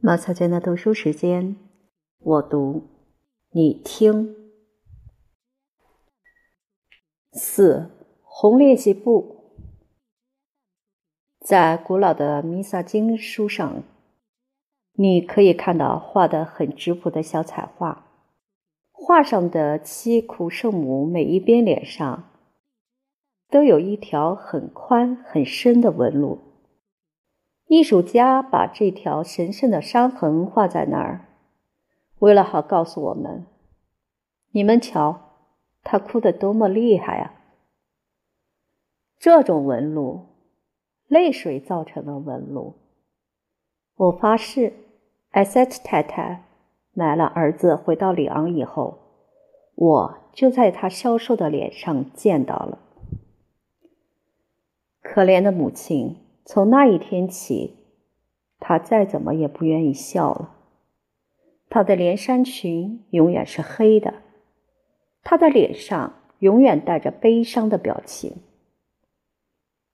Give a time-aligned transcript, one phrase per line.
[0.00, 1.56] 马小娟的读书时间，
[2.20, 2.84] 我读，
[3.50, 4.32] 你听。
[7.32, 7.90] 四
[8.22, 9.56] 红练习簿，
[11.40, 13.82] 在古老的弥撒经书上，
[14.92, 18.06] 你可以看到画的很质朴的小彩画。
[18.92, 22.30] 画上的七苦圣母每一边脸上
[23.50, 26.38] 都有一条很宽很深的纹路。
[27.68, 31.28] 艺术家把这条神圣的伤痕画在那儿，
[32.18, 33.44] 为了好告诉我们：
[34.52, 35.20] 你们瞧，
[35.82, 37.34] 他哭得多么厉害啊！
[39.18, 40.28] 这种纹路，
[41.08, 42.76] 泪水造成的纹路。
[43.96, 44.72] 我发誓，
[45.32, 46.44] 艾塞特太太
[46.94, 48.98] 买了儿子回到里昂以后，
[49.74, 52.78] 我就在他消瘦的脸上见到了。
[55.02, 56.16] 可怜的母亲。
[56.50, 57.76] 从那一天起，
[58.58, 60.56] 他再怎么也不愿意笑了。
[61.68, 64.22] 他的连衫裙永远是黑的，
[65.22, 68.38] 他的脸上永远带着悲伤的表情。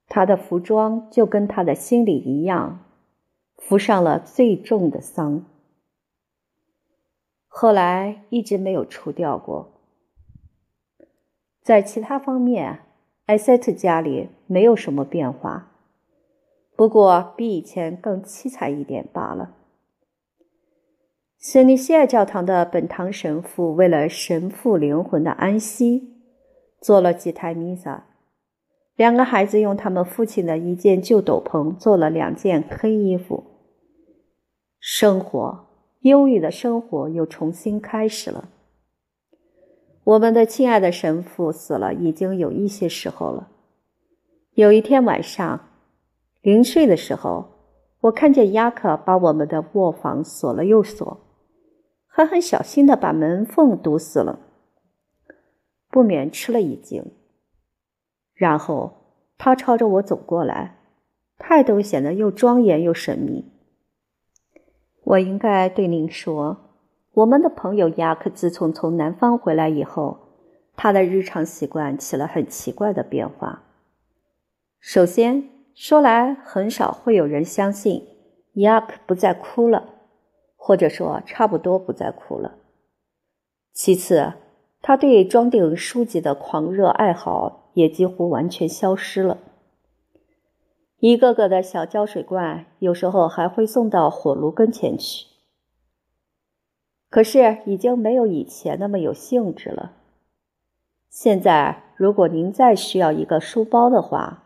[0.07, 2.85] 他的服装就跟他的心里一样，
[3.57, 5.45] 服上了最重的丧。
[7.49, 9.73] 后来一直没有除掉过。
[11.61, 12.83] 在其他方面，
[13.27, 15.73] 艾塞特家里没有什么变化。
[16.77, 19.55] 不过比以前更凄惨一点罢了。
[21.39, 26.15] 圣尼西亚教堂的本堂神父为了神父灵魂的安息，
[26.81, 28.07] 做了几台弥撒。
[28.97, 33.45] 两个孩子用他们父亲的一件旧斗篷做了两件黑衣服。
[34.81, 35.67] 生活，
[36.01, 38.49] 忧郁的生活又重新开始了。
[40.03, 43.49] 我们的亲爱的神父死了，已经有一些时候了。
[44.55, 45.69] 有一天晚上。
[46.45, 47.47] 临睡的时候，
[48.03, 51.23] 我看见亚克把我们的卧房锁了又锁，
[52.07, 54.41] 还很小心的把门缝堵死了，
[55.89, 57.13] 不免吃了一惊。
[58.35, 58.93] 然后
[59.39, 60.77] 他朝着我走过来，
[61.39, 63.51] 态度显得又庄严又神秘。
[65.03, 66.59] 我应该对您说，
[67.15, 70.19] 我们的朋友亚克自从从南方回来以后，
[70.77, 73.63] 他的日常习惯起了很奇怪的变化。
[74.79, 75.54] 首先。
[75.75, 78.07] 说来很少会有人相信，
[78.55, 79.95] 亚克不再哭了，
[80.57, 82.59] 或者说差不多不再哭了。
[83.73, 84.35] 其次，
[84.81, 89.39] 他对装订书籍的狂热爱好也几乎完全消失了。
[91.01, 95.27] 一个个的小胶水罐，有时候还会送到火炉跟前去。
[97.11, 99.93] 可是已经没有以前那么有兴致了。
[101.11, 104.44] 现在，如果您再需要一个书包的话，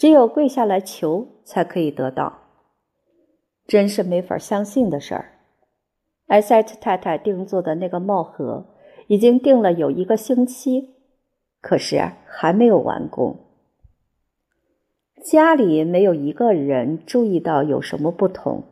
[0.00, 2.38] 只有跪下来求才可以得到，
[3.66, 5.32] 真是没法相信的事儿。
[6.26, 8.64] 艾塞特太太定做的那个帽盒
[9.08, 10.94] 已经订了有一个星期，
[11.60, 13.36] 可是还没有完工。
[15.22, 18.64] 家里没有一个人注意到有什么不同，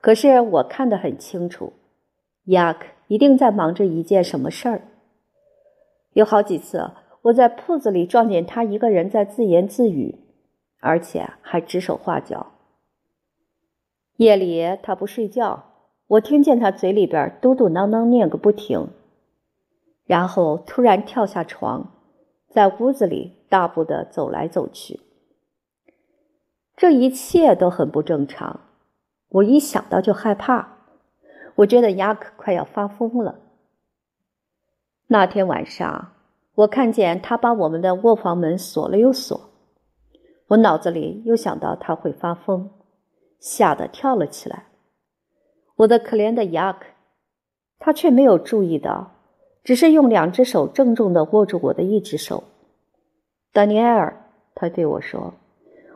[0.00, 1.72] 可是我看得很清楚，
[2.46, 4.82] 亚克一定在忙着一件什么事儿。
[6.14, 6.90] 有好几次，
[7.22, 10.18] 我在铺子里撞见他一个人在自言自语。
[10.82, 12.48] 而且还指手画脚。
[14.16, 15.64] 夜里他不睡觉，
[16.08, 18.88] 我听见他嘴里边嘟嘟囔囔念个不停，
[20.04, 21.92] 然后突然跳下床，
[22.50, 25.00] 在屋子里大步的走来走去。
[26.76, 28.60] 这一切都很不正常，
[29.28, 30.78] 我一想到就害怕，
[31.54, 33.38] 我觉得亚克快要发疯了。
[35.06, 36.12] 那天晚上，
[36.56, 39.51] 我看见他把我们的卧房门锁了又锁。
[40.52, 42.68] 我脑子里又想到他会发疯，
[43.40, 44.66] 吓得跳了起来。
[45.76, 46.86] 我的可怜的雅克，
[47.78, 49.12] 他却没有注意到，
[49.64, 52.44] 只是用两只手郑重地握住我的一只手。
[53.50, 55.32] 丹尼埃尔，他对我说：“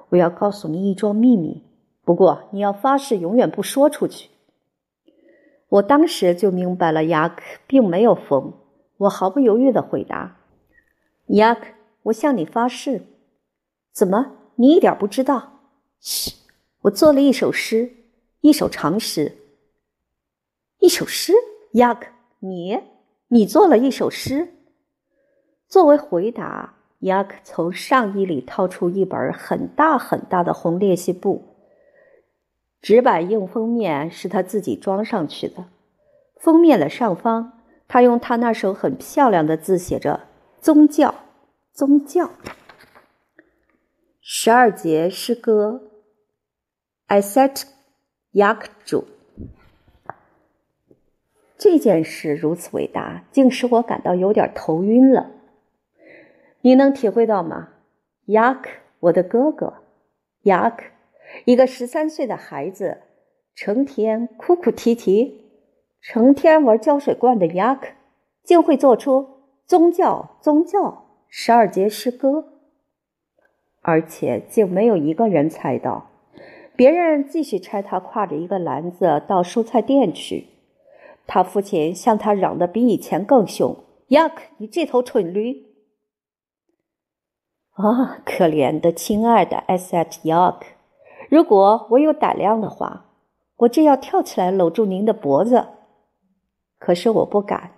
[0.09, 1.63] 我要告诉你一桩秘密，
[2.03, 4.31] 不过你要发誓永远不说出去。”
[5.69, 8.55] 我当时就明白了，雅克并没有疯。
[8.97, 10.39] 我毫不犹豫地回答
[11.37, 11.67] ：“雅克，
[12.05, 13.03] 我向你发誓。”
[13.93, 14.33] 怎么？
[14.57, 15.61] 你一点不知道？
[16.01, 16.35] 嘘，
[16.83, 17.93] 我做了一首诗，
[18.41, 19.37] 一首长诗。
[20.79, 21.33] 一首诗，
[21.73, 22.07] 亚克，
[22.41, 22.79] 你，
[23.29, 24.55] 你做了一首诗。
[25.69, 31.43] 作为回答，亚克从上衣里掏出一本很大很大的红练习簿，
[32.81, 35.65] 纸板硬封面是他自己装上去的。
[36.39, 40.21] 封面的上方，他用他那手很漂亮的字写着
[40.61, 41.15] “宗教，
[41.73, 42.31] 宗教”。
[44.29, 45.93] 十二节诗歌
[47.07, 47.63] ，I set
[48.33, 49.05] yak 主。
[51.57, 55.31] 这件事如此伟大，竟使我感到有点头晕了。
[56.63, 57.69] 你能体会到吗
[58.27, 58.65] ？，Yak，，
[58.99, 59.75] 我的哥哥
[60.43, 60.79] ，，Yak，，
[61.45, 63.03] 一个十三岁的孩子，
[63.55, 65.53] 成天哭哭啼啼，
[66.01, 67.91] 成天玩胶水罐的 Yak，，
[68.43, 72.56] 竟会做出宗教宗教十二节诗歌，
[73.87, 76.11] 而且竟没有一个人猜到。
[76.75, 80.49] 别人继续拆他挎着一个篮子到蔬菜店去。
[81.25, 83.77] 他父亲向他嚷得比以前更凶
[84.09, 85.67] ：“：“Yuck，，你这头蠢驴！”
[87.75, 90.67] 啊，可怜的亲爱的艾塞特·雅克，
[91.31, 93.07] 如果我有胆量的话，
[93.59, 95.65] 我正要跳起来搂住您的脖子，
[96.81, 97.71] 可是我不敢。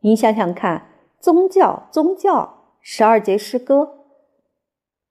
[0.00, 0.86] 您想想看，
[1.18, 4.03] 宗教，宗教，十二节诗歌。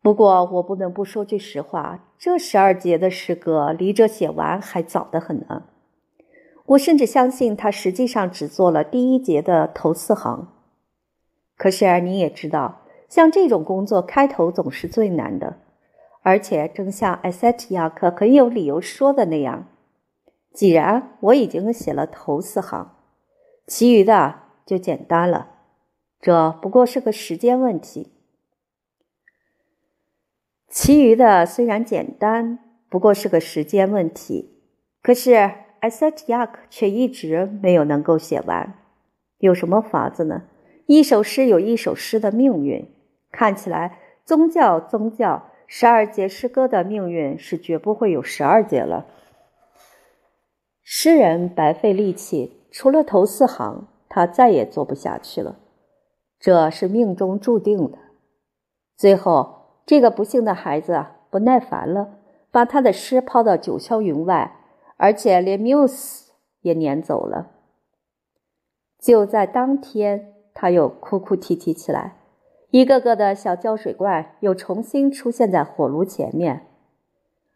[0.03, 5.63] 不过我不能不说句实话，这十二节的诗歌离这写完还早得很呢。
[6.65, 10.49] 我甚至相信他实际上只做了第一节的头四行。
[11.55, 15.59] 可是你也知道，像这种工作开头总是最难的，
[16.21, 19.67] 而且正像艾塞提亚克很有理由说的那样，
[20.53, 22.97] 既然我已经写了头四行，
[23.67, 24.35] 其余的
[24.65, 25.47] 就简单了。
[26.19, 28.11] 这不过是个时间问题。
[30.73, 32.57] 其余的虽然简单，
[32.89, 34.57] 不过是个时间问题。
[35.03, 38.73] 可是艾塞特亚克却一直没有能够写完。
[39.37, 40.45] 有什么法子呢？
[40.87, 42.89] 一首诗有一首诗的命运。
[43.31, 49.05] 看起来，宗教宗教十二节诗歌的命运是绝不会有十二节了。
[50.81, 55.59] 诗人白费力气，除了头四行，他再也做不下去了。
[56.39, 57.99] 这是命中注定的。
[58.97, 59.61] 最后。
[59.85, 62.19] 这个不幸的孩子不耐烦了，
[62.51, 64.55] 把他的诗抛到九霄云外，
[64.97, 66.31] 而且连缪斯
[66.61, 67.51] 也撵走了。
[68.99, 72.15] 就在当天，他又哭哭啼啼起来，
[72.69, 76.67] 一个个的小胶水罐又重新出现在火炉前面。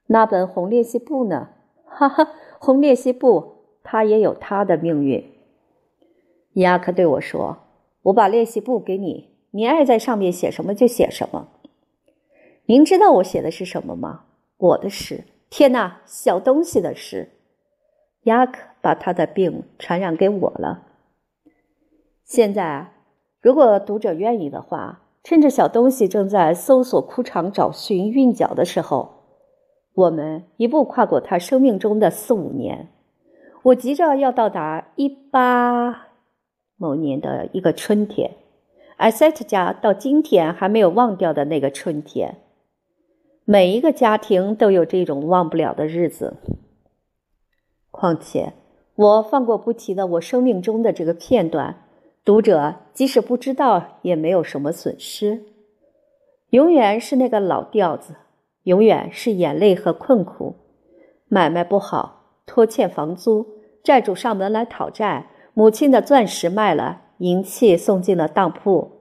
[0.07, 1.50] 那本红练习簿呢？
[1.89, 5.33] 哈哈，红练习簿，它也有它的命运。
[6.53, 7.59] 尼亚克对我说
[8.03, 11.47] ：“我把练习簿给你，你爱在上面写什么就写什么。”
[12.69, 14.25] 您知道我写的是什么吗？
[14.58, 15.24] 我的诗！
[15.50, 17.30] 天哪，小东西的诗！
[18.24, 20.84] 雅克把他的病传染给我了。
[22.25, 22.92] 现在，
[23.40, 29.24] 如果读者愿意的话，趁着小东西正在搜索枯肠找寻韵脚的时候，
[29.94, 32.90] 我们一步跨过他生命中的四五年。
[33.64, 36.10] 我急着要到达一八
[36.75, 38.31] 某年的一个春天，
[38.98, 42.40] 艾塞特家到今天还没有忘掉的那个春天。
[43.49, 46.35] 每一个家庭都有这种忘不了的日子。
[47.91, 48.51] 况且，
[48.95, 51.85] 我放过不提的我生命中的这个片段，
[52.25, 55.45] 读者即使不知道也没有什么损失。
[56.49, 58.15] 永远是那个老调子，
[58.63, 60.55] 永远是眼泪和困苦。
[61.29, 63.47] 买卖不好，拖欠房租，
[63.81, 68.91] 债主上门来讨债，母亲的钻石卖了，银器送进了当铺，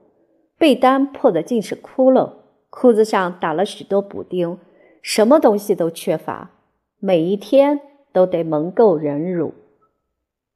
[0.57, 2.31] 被单破的尽是窟窿。
[2.79, 4.59] 裤子上打了许多补丁，
[5.01, 6.51] 什么东西都缺乏，
[6.99, 7.81] 每一天
[8.13, 9.55] 都得蒙垢忍辱。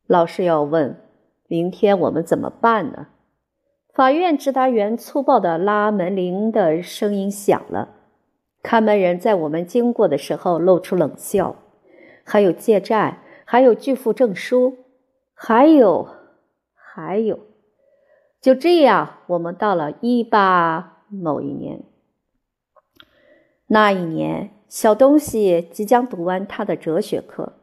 [0.05, 0.98] 老师要问：
[1.48, 3.07] 明天我们怎么办呢？
[3.91, 7.89] 法院直达员粗暴的拉门铃的声音响了，
[8.62, 11.55] 看门人在我们经过的时候露出冷笑。
[12.24, 14.77] 还有借债，还有拒付证书，
[15.34, 16.07] 还有，
[16.75, 17.39] 还有，
[18.39, 21.81] 就这样，我们到了一八某一年。
[23.74, 27.54] 那一年，小东西即将读完他的哲学课。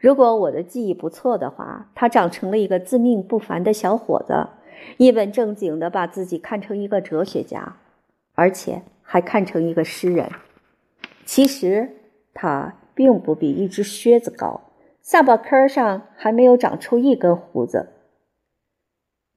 [0.00, 4.48] 如果我的记忆不错的话，他长成了一个自命不凡的小伙子，
[4.96, 7.76] 一本正经地把自己看成一个哲学家，
[8.34, 10.28] 而且还看成一个诗人。
[11.24, 11.90] 其实
[12.34, 14.62] 他并不比一只靴子高，
[15.00, 17.90] 下巴颏上还没有长出一根胡子。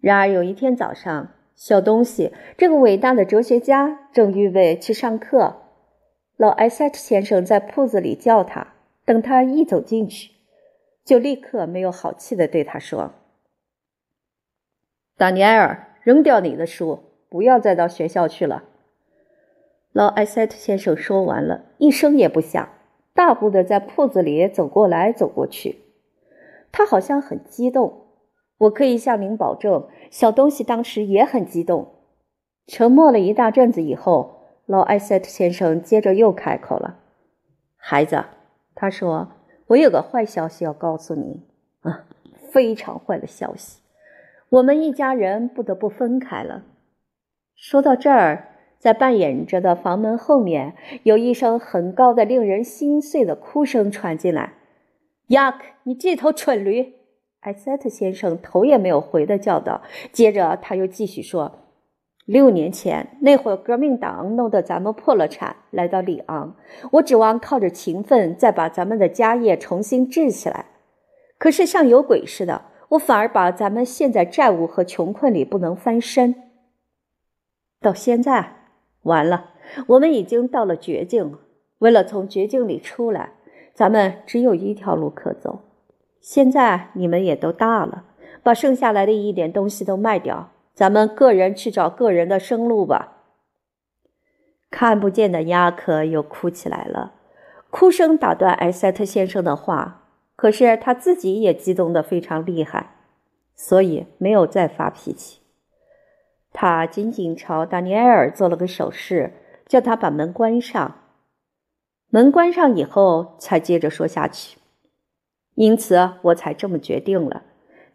[0.01, 5.57] 然而有一天早上，小东西这个伟大的哲学家正预备去上课。
[6.39, 10.31] 老艾塞特先生在铺子里叫他，等他一走进去，
[11.03, 13.11] 就立刻没有好气的对他说
[15.19, 18.63] ：“达尼埃尔，扔掉你的书，不要再到学校去了。”
[19.91, 22.69] 老艾塞特先生说完了，一声也不响，
[23.13, 25.81] 大步的在铺子里走过来走过去。
[26.71, 28.05] 他好像很激动，
[28.59, 31.95] 我可以向您保证，小东西当时也很激动。
[32.65, 34.38] 沉默了一大阵子以后。
[34.69, 36.99] 老艾塞特先生接着又开口了
[37.75, 38.23] ：“孩子，
[38.75, 39.31] 他说，
[39.65, 41.41] 我有个坏消息要告诉你
[41.81, 42.05] 啊，
[42.51, 43.81] 非常坏的消息，
[44.49, 46.65] 我们一家人不得不分开了。
[47.55, 54.53] 说到这儿，在扮演着的房门后面，有一声很高的、令人心碎的哭声传进来。
[55.29, 56.93] 雅克，你这头蠢驴！
[57.39, 59.81] 艾塞特先生头也没有回的叫道。
[60.11, 61.59] 接着他又继续说
[62.29, 66.55] ：“六年前那会儿，革命党弄得咱们破了产，来到里昂，
[66.91, 70.67] 我指望靠着勤奋再把咱们的家业重新治起来。
[71.39, 76.35] 可是像有鬼似的，我反而把咱们陷在债务和穷困里不能翻身。
[77.81, 78.57] 到现在，
[79.01, 79.51] 完了，
[79.87, 81.35] 我们已经到了绝境。
[81.79, 83.31] 为了从绝境里出来。”
[83.73, 85.61] 咱们只有一条路可走。
[86.19, 88.03] 现在你们也都大了，
[88.43, 93.17] 把剩下来的一点东西都卖掉，咱们个人去找个人的生路吧。
[94.71, 97.15] 看不见的亚克又哭起来了，
[97.69, 100.05] 哭声打断艾塞特先生的话。
[100.37, 102.95] 可是他自己也激动得非常厉害，
[103.53, 105.41] 所以没有再发脾气。
[106.53, 109.33] 他仅仅朝达尼埃尔做了个手势，
[109.67, 110.95] 叫他把门关上。
[112.07, 114.57] 门关上以后，才接着说下去。
[115.55, 117.43] 因此，我才这么决定了。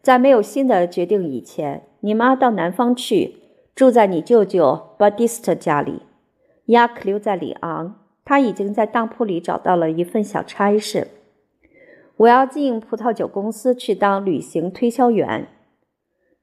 [0.03, 3.37] 在没有新的决定以前，你妈到南方去，
[3.73, 6.03] 住在你舅舅巴蒂斯特家里。
[6.65, 11.07] 亚克留在里昂，他已经在当铺里找到了一份小差事。
[12.17, 15.47] 我要进葡萄酒公司去当旅行推销员。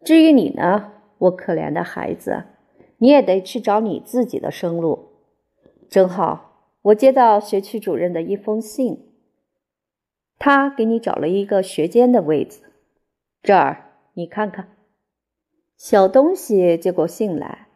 [0.04, 2.42] 至于你呢，我可怜的孩子，
[2.99, 5.11] 你也得去找你自己的生路。
[5.88, 6.49] 正好。
[6.83, 9.12] 我接到学区主任的一封信，
[10.40, 12.73] 他给你找了一个学监的位子。
[13.40, 14.66] 这儿，你看看。
[15.82, 17.66] 小东西接过信来，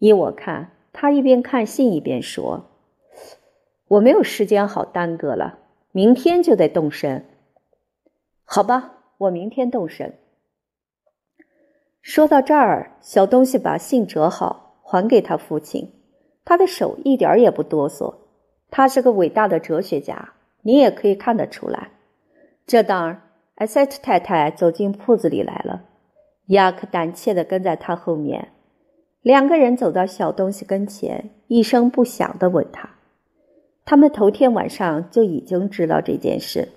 [0.00, 2.64] 依我看，他一边看信一边说
[3.86, 5.60] ：“我没有时间好耽搁了，
[5.92, 7.24] 明天就得动身。”
[8.42, 10.18] 好吧，我明天动身。
[12.00, 15.92] 说到这儿，小东西把信折好，还给他父亲，
[16.44, 18.12] 他的手一点也不哆嗦。
[18.72, 21.90] 他是个伟大的哲学家，你也可以看得出来。
[22.66, 23.22] 这当儿，
[23.54, 25.84] 艾塞特太太走进铺子里来了，
[26.46, 28.48] 亚克胆怯地跟在他后面。
[29.22, 32.90] 两个人走到小东西跟前，一声不响地吻他。
[33.84, 36.68] 他们头天晚上就已经知道这件事。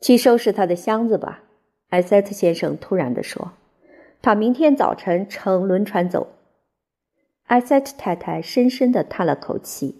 [0.00, 1.42] 去收拾他的箱子吧，
[1.90, 3.52] 艾塞特先生突然地说。
[4.22, 6.28] 他明天早晨乘轮船走。
[7.46, 9.96] 艾塞特太太深深地叹了口气。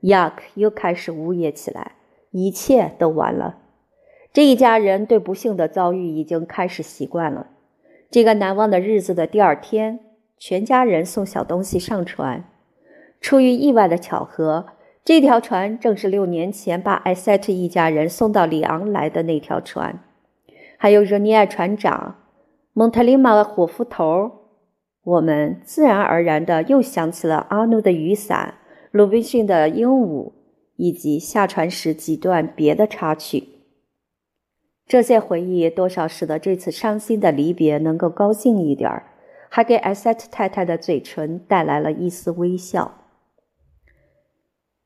[0.00, 1.92] 亚克又开始呜咽起来，
[2.30, 3.58] 一切都完了。
[4.32, 7.50] 这一家人对不幸的遭遇已经开始习惯了。
[8.12, 10.00] 这个难忘的日子的第二天，
[10.36, 12.44] 全家人送小东西上船。
[13.22, 14.66] 出于意外的巧合，
[15.02, 19.98] 这条船正是六年前把艾塞特一家人送到里昂来的那条船。
[20.76, 22.16] 还有热尼埃船长、
[22.74, 24.30] 蒙特利马的伙夫头，
[25.04, 28.56] 我们自然而然的又想起了阿努的雨伞。
[28.90, 30.32] 鲁滨逊的鹦鹉，
[30.76, 33.48] 以及下船时几段别的插曲，
[34.86, 39.06] 这些回忆多少使得这次伤心的离别能够高兴一点儿，
[39.48, 42.92] 还给艾塞特太太的嘴唇带来了一丝微笑。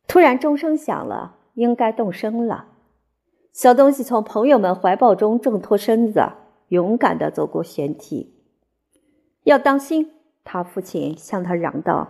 [0.07, 2.69] 突然钟声响了，应该动身了。
[3.53, 6.33] 小东西从朋友们怀抱中挣脱身子，
[6.69, 8.35] 勇敢地走过舷梯。
[9.45, 10.12] 要当心！
[10.45, 12.09] 他父亲向他嚷道。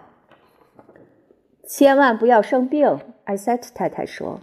[1.66, 4.40] 千万不要生病，艾塞特太太说。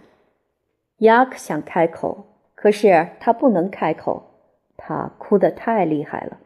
[0.98, 2.33] 雅克想开口，
[2.64, 4.22] 可是他不能开口，
[4.78, 6.40] 他哭得太厉害了。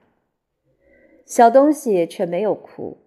[1.25, 2.99] 小东西却没有哭。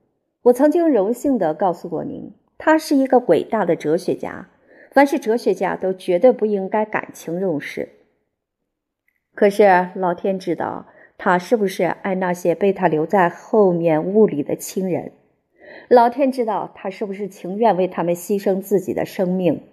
[0.44, 4.48] 我曾经荣幸地告诉过您，他是一个伟大的哲学家。
[4.92, 7.90] 凡是哲学家都绝对不应该感情用事。
[9.36, 10.86] 可是老天知道，
[11.18, 15.12] 他是不是爱那些被他留在后面屋里的亲人。
[15.90, 19.64] 老天知道他是不是情愿为他们牺牲自己的生命。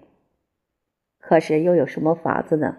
[1.20, 2.78] 可是又有什么法子呢？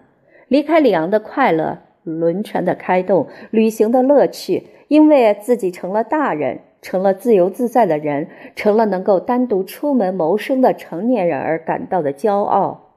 [0.50, 8.26] 离开里昂的快乐，轮船的开动，旅行的乐趣，因为自己成了大人，成了自由自在的人，
[8.56, 12.96] 成了能够单独出门谋生的成年人而感到的骄傲。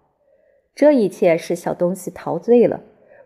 [0.73, 2.81] 这一切使小东西陶醉了，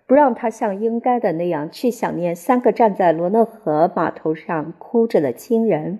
[0.05, 5.99] 不让他像应该的那样去想念三个站在罗讷河码头上哭着的亲人。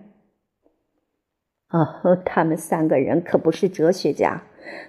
[1.68, 4.44] 啊， 他们三个人可不是哲学家，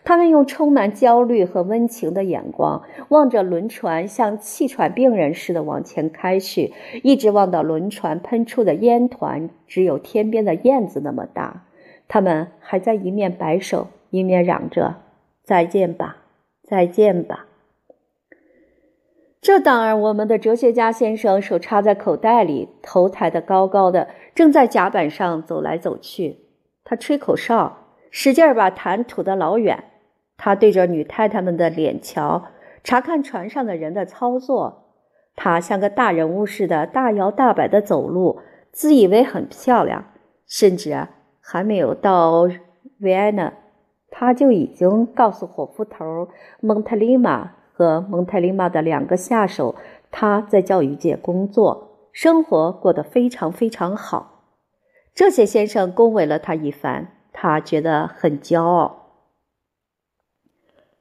[0.04, 11.64] 他们用充满焦虑和温情的眼光望着轮船，像气喘病人似的往前开去，一直望到轮船喷出的烟团只有天边的燕子那么大。
[12.06, 14.96] 他们还在一面摆手，一面嚷着
[15.44, 16.16] ：“再见吧，
[16.62, 17.46] 再见吧。”
[19.42, 26.47] 这当然，我们的哲学家先生手插在口袋里，头抬得高高的，正在甲板上走来走去。
[26.88, 27.76] 他吹口哨，
[28.10, 29.84] 使劲把痰吐得老远。
[30.38, 32.44] 他对着女太太们的脸瞧，
[32.82, 34.94] 查看船上的人的操作。
[35.36, 38.40] 他像个大人物似的，大摇大摆地走路，
[38.72, 40.06] 自以为很漂亮。
[40.46, 41.08] 甚至
[41.42, 42.48] 还没有到
[43.00, 43.52] 维埃纳，
[44.10, 46.28] 他就已经告诉伙夫头
[46.60, 49.74] 蒙特利马和蒙特利马的两个下手，
[50.10, 54.37] 他在教育界工作，生活过得非常非常好。
[55.18, 59.08] 这些先生恭维了他一番，他觉得很骄傲。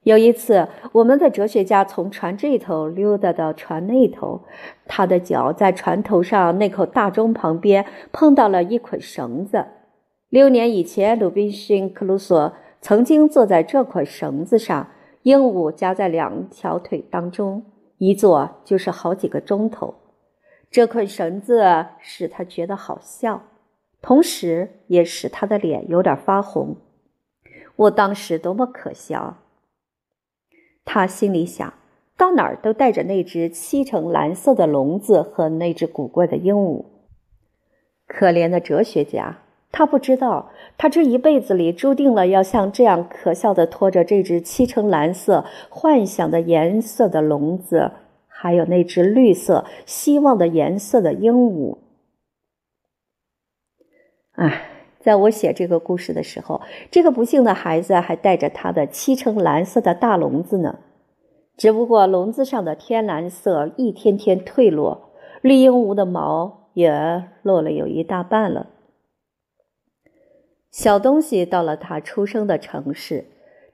[0.01, 4.41] 有一次，我们的哲学家从船这头溜达到船那头，
[4.87, 9.63] 他的脚在船头上那口大钟旁边碰到了一捆绳子。
[10.29, 14.87] 六年以前，鲁滨逊·克鲁索曾经坐在这捆绳子上，
[15.21, 17.63] 鹦鹉夹在两条腿当中，
[17.99, 19.93] 一坐就是好几个钟头。
[20.71, 23.43] 这捆绳子使他觉得好笑，
[24.01, 26.77] 同时也使他的脸有点发红。
[27.75, 29.37] 我当时多么可笑！
[30.85, 31.73] 他心里想
[32.15, 36.85] 到哪儿都带着那只漆成蓝色的笼子和那只古怪的鹦鹉。
[38.07, 39.39] 可怜的哲学家，
[39.71, 47.91] 他不知道，他这一辈子里注定了要像这样可笑的拖着这只漆成蓝色、幻想的颜色的笼子，
[48.27, 51.77] 还有那只绿色、希望的颜色的鹦鹉。
[54.37, 54.71] 唉。
[54.99, 56.59] 在我写这个故事的时候，
[56.91, 60.79] 这个不幸的孩子还带着他的漆成蓝色的大笼子呢。
[61.55, 68.67] 只不过笼子上的天蓝色一天天褪落，绿鹦鹉的毛也落了有一大半了。
[70.71, 73.27] 小东西到了他出生的城市，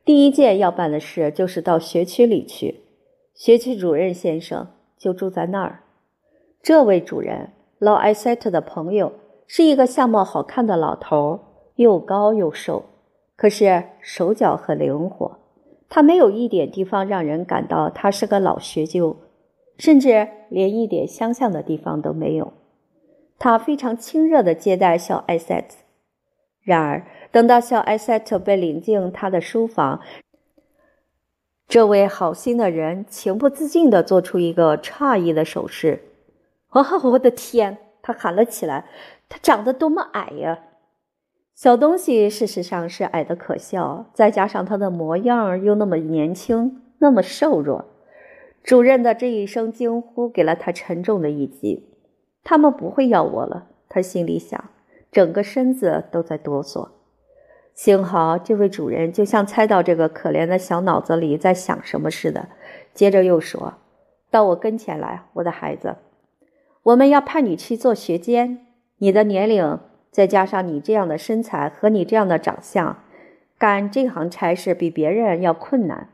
[0.06, 2.82] 第一件要办的事就是到学区里去。
[3.34, 4.68] 学区主任先生
[5.00, 5.80] 就住在那儿。
[6.62, 9.14] 这位主任，老艾塞特的朋友。
[9.48, 11.40] 是一个相貌好看的老头，
[11.76, 12.86] 又高又瘦，
[13.36, 15.40] 可是手脚很灵活。
[15.90, 19.16] 他没有一点地方让人感到他是个老学究，
[19.78, 22.54] 甚至连一点相像的地方都没有。
[23.38, 25.76] 他非常亲热地接待小艾塞特。
[26.62, 30.00] 然而，等到小艾塞特被领进他的书房，
[31.68, 36.02] 这位好心的人情不自禁地做出一个诧异的手势。
[36.72, 38.86] “哦，我的天！”他喊了起来。
[39.34, 40.60] 他长得多么矮呀！
[41.56, 47.86] 小东西事实上是矮的可笑，再加上他的模样又那么年轻，那么瘦弱。
[48.64, 51.90] 主任的这一声惊呼给了他沉重的一击。
[52.44, 54.70] 他们不会要我了，他心里想，
[55.12, 56.90] 整个身子都在哆嗦。
[57.74, 62.50] 幸好这位主任就像猜到这个可怜的小脑子里在想什么似的，
[62.94, 63.74] 接着又说
[64.30, 65.96] ：“到我跟前来，我的孩子，
[66.84, 68.68] 我们要派你去做学监。”
[69.04, 69.80] 你的年龄，
[70.12, 73.04] 再加上你这样的身材和你这样的长相，
[73.58, 76.08] 干这行差事比别人要困难。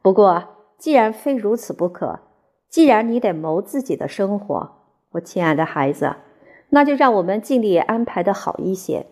[0.00, 0.44] 不过，
[0.78, 2.20] 既然非如此不可，
[2.70, 4.76] 既然你得谋自己的生活，
[5.10, 6.16] 我亲爱的孩子，
[6.70, 9.04] 那就让我们尽力安排的好一些。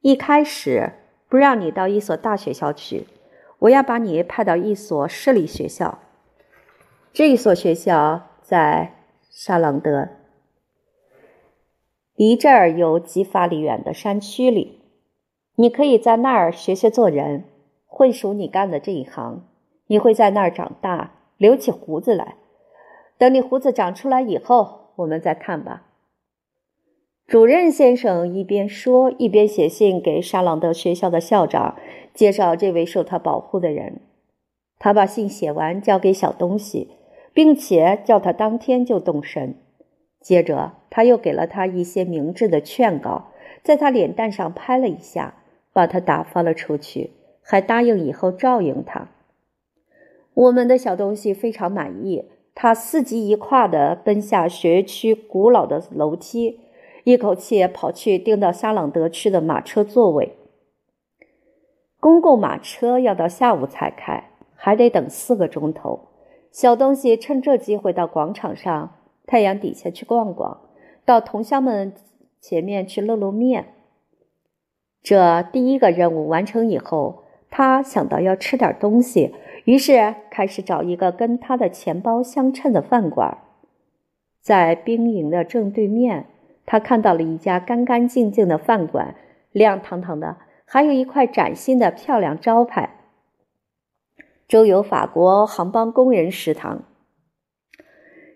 [0.00, 0.92] 一开始
[1.28, 3.08] 不让你到一所大学校去，
[3.58, 5.98] 我要把你派到一所市立学校。
[7.12, 8.94] 这一所学校在
[9.28, 10.08] 沙朗德。
[12.14, 14.80] 离这儿有几法里远的山区里，
[15.56, 17.44] 你可以在那儿学学做人，
[17.86, 19.44] 混熟你干的这一行。
[19.88, 22.36] 你会在那儿长大，留起胡子来。
[23.18, 25.84] 等你胡子长出来以后，我们再看吧。
[27.26, 31.76] 主任先生一边说，一边写信给沙朗德学校的校长，
[32.14, 34.00] 介绍这位受他保护的人。
[34.78, 36.88] 他把信写完，交给小东西，
[37.32, 39.56] 并且叫他当天就动身。
[40.22, 43.32] 接着，他又给了他一些明智的劝告，
[43.62, 45.34] 在他脸蛋上拍了一下，
[45.72, 47.10] 把他打发了出去，
[47.42, 49.08] 还答应以后照应他。
[50.34, 56.60] 我们的小东西非常满意，他四级一跨地奔下学区古老的楼梯，
[57.04, 60.36] 一口气跑去订到沙朗德区的马车座位。
[61.98, 66.08] 公共马车要到下午才开，还得等四个钟头。
[66.50, 68.94] 小东西趁这机会到广场上。
[69.32, 70.60] 太阳底下去逛逛，
[71.06, 71.94] 到同乡们
[72.38, 73.72] 前面去露露面。
[75.02, 83.38] 这第一个任务完成以后，他想到要吃点东西，于是开始找一个跟他的钱包相称的饭馆。
[84.42, 86.26] 在兵营的正对面，
[86.66, 89.14] 他看到了一家干干净净的饭馆，
[89.52, 92.98] 亮堂堂的，还有一块崭新的漂亮招牌
[94.46, 96.82] ：“周游法国航邦工人食堂。”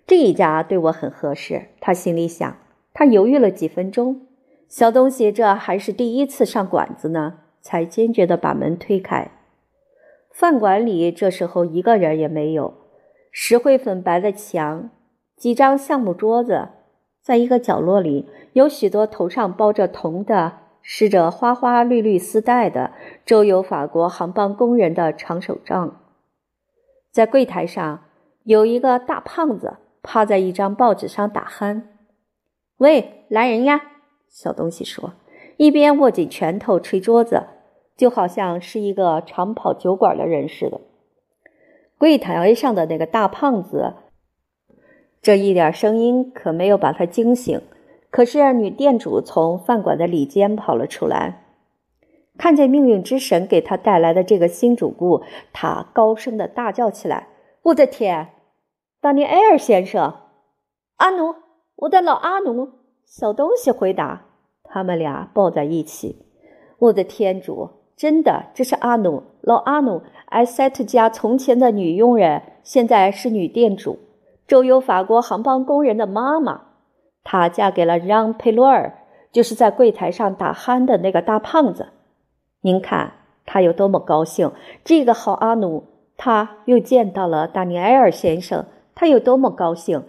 [0.07, 1.69] 这一家对我很合适。
[1.81, 2.57] 他心里想。
[2.99, 4.27] 他犹豫了几分钟，
[4.69, 9.31] 小东西这还是第一次上馆子呢，才坚决地把门推开。
[10.31, 12.73] 饭馆里这时候一个人也没有，
[13.31, 14.89] 石灰粉白的墙，
[15.37, 16.69] 几张橡木桌子，
[17.21, 22.93] 在一个角落里有许多头上包着铜的、施着花花绿绿丝带的
[23.27, 26.01] 周游法国航班工人的长手杖。
[27.11, 28.05] 在柜台上
[28.45, 31.83] 有一个大胖子趴在一张报纸上打鼾。
[32.79, 33.83] 喂，来人呀！
[34.29, 35.15] 小东西说，
[35.57, 37.43] 一边握紧拳头捶桌子，
[37.97, 40.81] 就好像是一个常跑酒馆的人似的。
[41.99, 43.95] 柜台上的那个大胖子，
[45.21, 47.61] 这一点声音可没有把他惊醒。
[48.11, 51.43] 可是女店主从饭馆的里间跑了出来，
[52.39, 57.27] 看见命运之神给他带来的这个新主顾，他高声的大叫起来
[57.65, 58.29] ：“我的天，
[59.07, 60.15] 达尼埃尔先生，
[60.97, 61.37] 阿奴！”
[61.87, 62.71] 我的老阿奴，
[63.05, 64.23] 小东西回答。
[64.65, 66.27] 他们俩抱在一起。
[66.81, 73.97] 我的天主，真的，这是阿努，老阿努，埃塞特家从前的女佣人，现在是女店主，
[74.49, 76.63] 周游法国航班工人的妈妈。
[77.23, 81.91] 她嫁给了让佩洛尔，就是在柜台上打鼾的那个大胖子。
[82.63, 83.13] 您看
[83.45, 84.51] 他有多么高兴！
[84.83, 85.85] 这个好阿努，
[86.17, 88.65] 他又见到了达尼埃尔先生，
[88.97, 90.03] 他有多么高兴！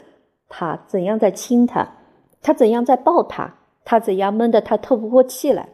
[0.49, 1.89] 他怎样在亲他？
[2.41, 3.55] 他怎样在抱他？
[3.83, 5.69] 他怎样闷得他透不过气来？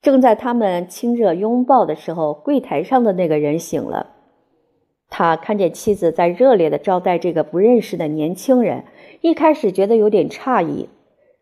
[0.00, 4.14] 正在他们亲热拥抱的时候，柜台上的那个人醒了。
[5.08, 8.84] 他看见妻子在热烈的招待这个不认识的年轻人，
[9.20, 10.88] 一开始觉得有点诧异。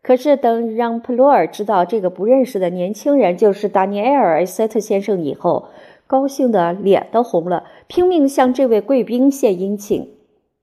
[0.01, 5.67] 可是等让普洛尔知道这个不认识的年轻人就是达尼埃尔·埃塞特先生以后，
[6.09, 10.17] 高兴的脸都红了，拼命向这位贵宾献殷勤。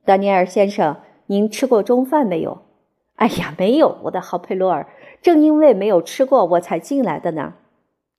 [0.04, 2.62] 达尼尔先生，您吃过中饭没有？
[3.14, 4.88] 哎呀，没有，我的好佩洛尔。
[5.22, 7.54] 正因为没有吃过，我才进来的呢。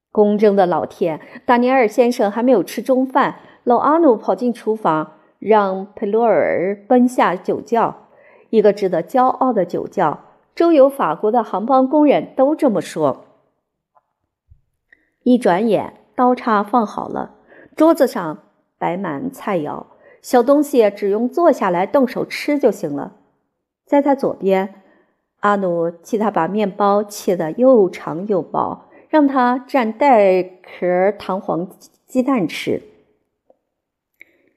[0.09, 3.39] 公正的老天，达尼尔先生还没有吃中饭。
[3.65, 8.07] 老阿努跑进厨房，让佩洛尔奔下酒窖，
[8.51, 10.21] 一个值得骄傲的酒窖。
[10.55, 13.25] 周游法国的航班工人都这么说。
[15.23, 17.35] 一转眼，刀叉放好了，
[17.75, 18.39] 桌子上
[18.79, 19.85] 摆满菜肴。
[20.19, 23.17] 小东西只用坐下来动手吃就行了。
[23.85, 24.81] 在他左边，
[25.41, 31.69] 阿努替他把面包切得又长又薄，让他蘸带壳弹簧
[32.07, 32.81] 鸡蛋吃。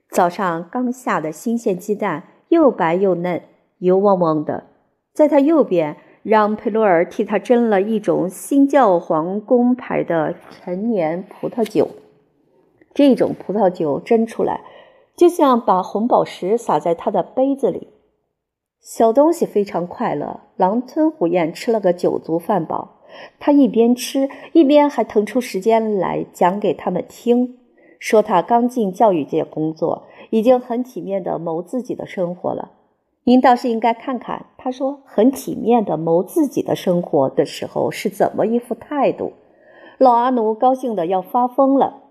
[0.08, 3.42] 早上刚下的新鲜鸡蛋，又白又嫩，
[3.80, 4.64] 油汪汪的。
[5.12, 11.88] 在他右边，让佩洛尔替他斟了一种新教皇宫牌的陈年葡萄酒。
[12.92, 14.60] 这种葡萄酒斟出来。
[15.16, 17.88] 就像把红宝石撒在他的杯子里，
[18.80, 23.02] 小东西非常快乐，狼吞虎咽吃了个酒足饭饱。
[23.38, 27.58] 他一边吃一边还腾出时间来讲给他们听，
[27.98, 32.70] 说他刚进教育界工作，已经很体面的谋自己的生活了。
[33.24, 39.32] 您倒是应该看看，他说很体面的谋自己的生活的时候是怎么一副态度。
[39.98, 42.02] 老阿奴高兴的要发疯了。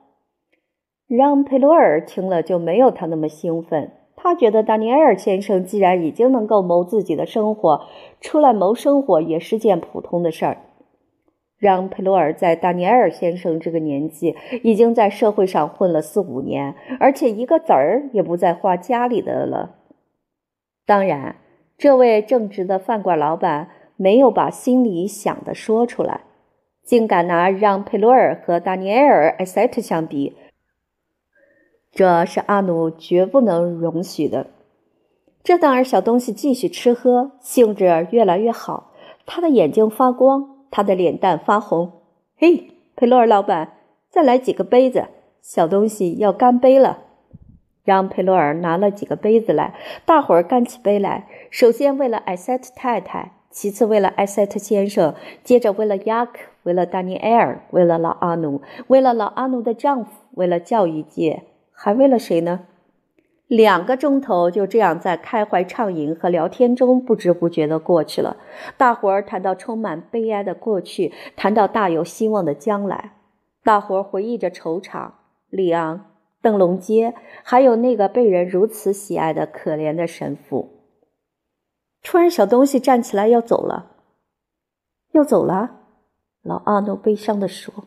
[1.08, 3.92] 让佩罗尔听了就没有他那么兴奋。
[4.16, 7.82] 他觉得达尼埃尔先生既然已经能够谋自己的生活，
[8.22, 10.58] 出来谋生活也是件普通的事儿。
[11.58, 19.78] 让佩罗尔在达尼埃尔先生这个年纪，已经在社会上混了四五年，而且一个子儿也不再花家里的了。
[20.90, 21.36] 当然，
[21.78, 26.22] 这位正直的饭馆老板没有把心里想的说出来，
[26.84, 30.36] 竟敢拿让佩罗尔和达尼埃尔埃塞特相比。
[31.92, 34.48] 这是阿努绝不能容许的。
[35.44, 38.92] 这当儿小东西继续吃喝，兴致越来越好。
[39.28, 42.02] 他的眼睛发光，他的脸蛋发红。
[42.36, 43.74] 嘿，佩洛尔老板，
[44.10, 45.06] 再来几个杯子。
[45.44, 47.09] 小东西要干杯了。
[47.90, 49.74] 让佩洛尔拿了几个杯子来，
[50.06, 51.26] 大伙儿干起杯来。
[51.50, 61.42] 首先为了艾塞特太太，其次为了艾塞特先生，接着为了雅克，为了丹尼埃尔，为了老阿努，为了老阿努的丈夫，为了教育界。
[61.72, 62.60] 还为了谁呢？
[63.48, 68.38] 两个钟头就这样在开怀畅饮和聊天中不知不觉地过去了。
[68.78, 73.14] 大伙儿谈到充满悲哀的过去，谈到大有希望的将来。
[73.64, 75.10] 大伙儿回忆着惆怅、
[75.50, 76.06] 里昂、
[76.42, 80.84] 邓龙街，还有那个被人如此喜爱的可怜的神父。
[82.04, 83.92] 突然，小东西站起来要走了，
[85.12, 85.82] 要走了。
[86.42, 87.86] 老阿诺悲伤地说：“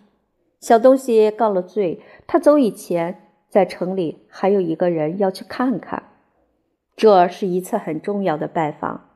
[0.61, 3.19] 小东西告了罪，他走以前。”
[3.53, 6.05] 在城里还有一个人要去看看，
[6.97, 9.11] 这是一次很重要的拜访，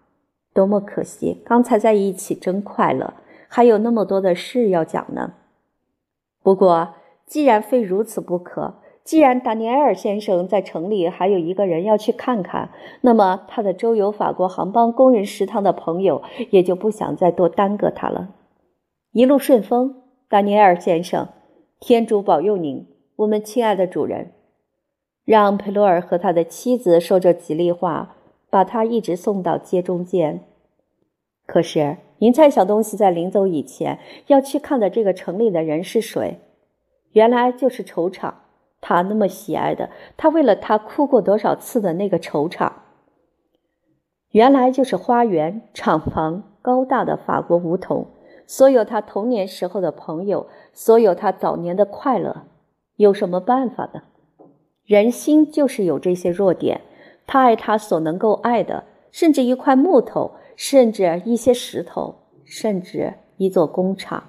[0.53, 1.42] 多么可惜！
[1.46, 3.14] 刚才在一起真快乐，
[3.49, 5.33] 还有那么多的事要讲呢。
[6.42, 8.75] 不过，既然非如此不可，
[9.07, 12.71] 既然达尼埃尔先生在城里还有一个人要去看看，
[13.03, 18.31] 那么他的周游法国航班工人食堂的朋友也就不想再多耽搁他了。
[19.12, 21.29] 一路顺风，达尼埃尔先生，
[21.79, 24.33] 天主保佑您，我们亲爱的主人。
[25.25, 28.16] 让佩洛尔和他的妻子说着吉利话，
[28.51, 30.40] 把他一直送到街中间。
[31.47, 36.40] 可是，您猜小东西在临走以前要去看的这个城里的人是谁？
[37.12, 38.42] 原来就是球场，
[38.88, 42.72] 他那么喜爱的，他为了他哭过多少次的那个球场。
[44.31, 48.07] 原来就是花园、厂房、高大的法国梧桐，
[48.46, 52.44] 所有他童年时候的朋友，所有他早年的快乐，
[52.94, 54.03] 有什么办法呢？
[54.85, 56.83] 人心就是有这些弱点，
[57.27, 64.22] 他爱他所能够爱的，甚至一块木头，甚至一些石头，甚至一座工厂。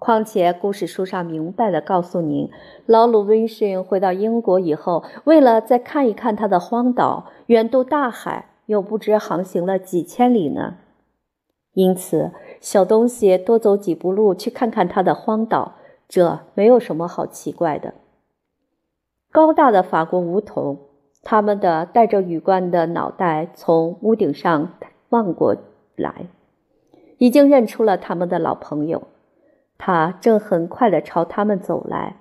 [0.00, 2.48] 况且故事书上明白的告诉您，
[2.86, 10.78] 老鲁温逊回到英国以后，为了再看一看他的荒岛，远渡大海，又不知航行了几千里呢。
[11.74, 12.32] 因此，
[12.62, 15.74] 小东西多走几步路去看看他的荒岛，
[16.08, 17.92] 这没有什么好奇怪的。
[19.30, 20.78] 高大的法国梧桐，
[21.22, 24.72] 他们的戴着羽冠的脑袋从屋顶上
[25.10, 25.54] 望过
[25.94, 26.24] 来，
[27.18, 29.02] 已经认出了他们的老朋友。
[29.82, 32.16] 他正很快地朝他们走来，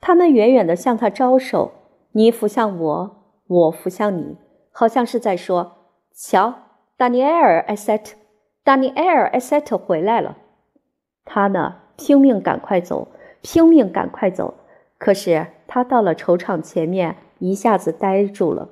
[0.00, 1.70] 他们远远地向他招手，
[2.10, 4.36] 你扶向我，我扶向你，
[4.72, 6.52] 好像是在说：“瞧，
[6.96, 8.16] 达尼埃尔·埃塞特，
[8.64, 10.38] 达尼埃尔·埃塞特回来了。”
[11.24, 13.06] 他呢，拼命赶快走，
[13.40, 14.54] 拼命赶快走。
[14.98, 18.68] 可是他到了球场前面，一下子呆住了。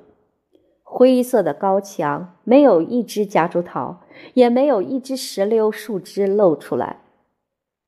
[0.83, 4.01] 灰色的高墙没有一只夹竹桃，
[4.33, 6.97] 也没有一只石榴树枝露出来。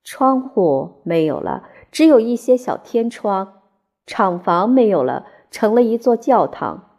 [0.03, 3.61] 窗户没有了，只有一些小天窗。
[4.05, 6.97] 厂房没有了，成了一座教堂。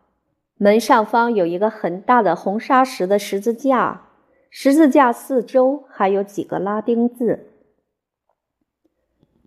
[0.56, 4.02] 门上方有一个很大的红砂石的十字架，
[4.48, 7.48] 十字架四周还有几个拉丁字。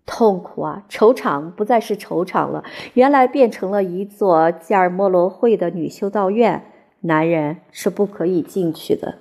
[0.04, 0.84] 痛苦啊！
[0.88, 2.62] 球场不再是球场了，
[2.94, 9.18] 原来变成了一座加尔默罗会的女修道院，男人是不可以进去的。